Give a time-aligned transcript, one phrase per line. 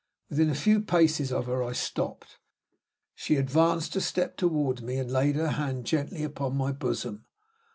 [0.31, 2.39] Within a few paces of her I stopped.
[3.13, 7.25] She advanced a step toward me, and laid her hand gently on my bosom.